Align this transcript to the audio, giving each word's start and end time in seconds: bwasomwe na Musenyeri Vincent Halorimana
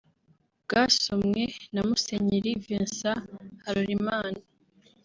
bwasomwe 0.63 1.41
na 1.73 1.81
Musenyeri 1.87 2.51
Vincent 2.65 3.23
Halorimana 3.63 4.39